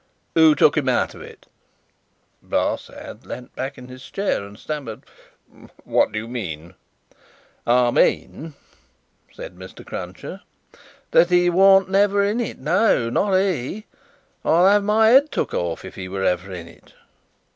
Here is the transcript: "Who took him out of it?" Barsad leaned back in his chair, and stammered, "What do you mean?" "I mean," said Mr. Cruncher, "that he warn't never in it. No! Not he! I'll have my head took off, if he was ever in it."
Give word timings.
"Who 0.33 0.55
took 0.55 0.75
him 0.77 0.89
out 0.89 1.13
of 1.13 1.21
it?" 1.21 1.45
Barsad 2.41 3.23
leaned 3.23 3.53
back 3.55 3.77
in 3.77 3.87
his 3.87 4.09
chair, 4.09 4.43
and 4.43 4.57
stammered, 4.57 5.03
"What 5.83 6.11
do 6.11 6.17
you 6.17 6.27
mean?" 6.27 6.73
"I 7.67 7.91
mean," 7.91 8.55
said 9.31 9.55
Mr. 9.57 9.85
Cruncher, 9.85 10.41
"that 11.11 11.29
he 11.29 11.51
warn't 11.51 11.87
never 11.87 12.23
in 12.23 12.39
it. 12.39 12.57
No! 12.57 13.11
Not 13.11 13.35
he! 13.35 13.85
I'll 14.43 14.67
have 14.67 14.83
my 14.83 15.09
head 15.09 15.31
took 15.31 15.53
off, 15.53 15.85
if 15.85 15.93
he 15.93 16.07
was 16.07 16.25
ever 16.25 16.51
in 16.51 16.67
it." 16.67 16.93